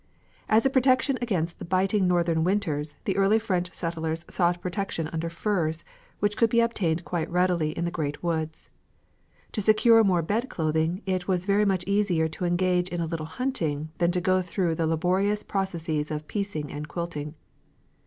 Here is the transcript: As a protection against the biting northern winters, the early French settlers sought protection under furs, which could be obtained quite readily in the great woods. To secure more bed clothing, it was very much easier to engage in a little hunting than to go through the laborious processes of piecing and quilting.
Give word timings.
As 0.49 0.65
a 0.65 0.71
protection 0.71 1.19
against 1.21 1.59
the 1.59 1.63
biting 1.63 2.07
northern 2.07 2.43
winters, 2.43 2.95
the 3.05 3.15
early 3.17 3.37
French 3.37 3.71
settlers 3.71 4.25
sought 4.27 4.59
protection 4.59 5.07
under 5.13 5.29
furs, 5.29 5.85
which 6.17 6.35
could 6.35 6.49
be 6.49 6.59
obtained 6.59 7.05
quite 7.05 7.29
readily 7.29 7.69
in 7.77 7.85
the 7.85 7.91
great 7.91 8.23
woods. 8.23 8.71
To 9.51 9.61
secure 9.61 10.03
more 10.03 10.23
bed 10.23 10.49
clothing, 10.49 11.03
it 11.05 11.27
was 11.27 11.45
very 11.45 11.65
much 11.65 11.83
easier 11.85 12.27
to 12.29 12.45
engage 12.45 12.89
in 12.89 12.99
a 12.99 13.05
little 13.05 13.27
hunting 13.27 13.91
than 13.99 14.09
to 14.13 14.21
go 14.21 14.41
through 14.41 14.73
the 14.73 14.87
laborious 14.87 15.43
processes 15.43 16.09
of 16.09 16.27
piecing 16.27 16.71
and 16.71 16.87
quilting. 16.87 17.35